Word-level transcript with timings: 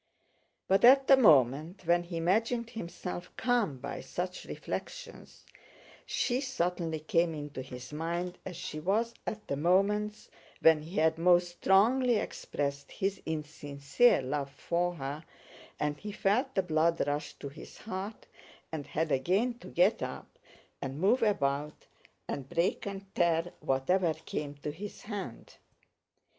But 0.67 0.83
at 0.83 1.05
the 1.05 1.15
moment 1.15 1.85
when 1.85 2.01
he 2.01 2.17
imagined 2.17 2.71
himself 2.71 3.29
calmed 3.37 3.83
by 3.83 4.01
such 4.01 4.45
reflections, 4.45 5.45
she 6.07 6.41
suddenly 6.41 6.99
came 6.99 7.35
into 7.35 7.61
his 7.61 7.93
mind 7.93 8.39
as 8.43 8.55
she 8.57 8.79
was 8.79 9.13
at 9.27 9.47
the 9.47 9.57
moments 9.57 10.27
when 10.59 10.81
he 10.81 10.95
had 10.97 11.19
most 11.19 11.49
strongly 11.51 12.15
expressed 12.15 12.91
his 12.93 13.21
insincere 13.27 14.23
love 14.23 14.49
for 14.49 14.95
her, 14.95 15.23
and 15.79 15.99
he 15.99 16.11
felt 16.11 16.55
the 16.55 16.63
blood 16.63 17.03
rush 17.05 17.33
to 17.33 17.49
his 17.49 17.77
heart 17.77 18.25
and 18.71 18.87
had 18.87 19.11
again 19.11 19.53
to 19.59 19.67
get 19.67 20.01
up 20.01 20.39
and 20.81 20.99
move 20.99 21.21
about 21.21 21.85
and 22.27 22.49
break 22.49 22.87
and 22.87 23.13
tear 23.13 23.53
whatever 23.59 24.15
came 24.15 24.55
to 24.55 24.71
his 24.71 25.03
hand. 25.03 25.57